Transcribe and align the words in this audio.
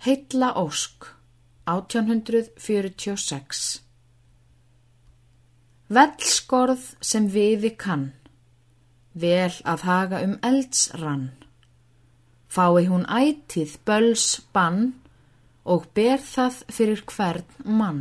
Heitla 0.00 0.54
Ósk 0.56 1.04
1846 1.68 3.82
Vellskorð 5.92 6.86
sem 7.04 7.26
viði 7.34 7.74
kann, 7.82 8.06
vel 9.12 9.52
að 9.68 9.84
haga 9.90 10.22
um 10.24 10.32
eldsrann, 10.40 11.26
fái 12.48 12.88
hún 12.88 13.04
ætið 13.12 13.76
böls 13.84 14.40
bann 14.56 14.96
og 15.68 15.84
ber 15.92 16.16
það 16.30 16.64
fyrir 16.78 17.04
hvern 17.12 17.68
mann. 17.68 18.00